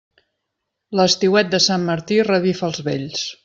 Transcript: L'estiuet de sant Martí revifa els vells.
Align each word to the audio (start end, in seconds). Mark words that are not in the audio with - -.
L'estiuet 0.99 1.51
de 1.53 1.59
sant 1.67 1.87
Martí 1.91 2.21
revifa 2.33 2.67
els 2.71 2.83
vells. 2.91 3.29